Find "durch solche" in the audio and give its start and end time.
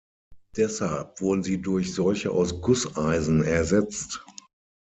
1.61-2.31